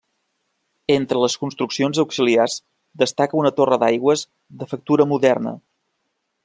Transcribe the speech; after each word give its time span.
Entre 0.93 1.19
les 1.23 1.35
construccions 1.41 2.01
auxiliars 2.05 2.57
destaca 3.03 3.39
una 3.43 3.55
torre 3.61 3.81
d'aigües 3.85 4.27
de 4.63 4.73
factura 4.73 5.11
moderna. 5.13 5.55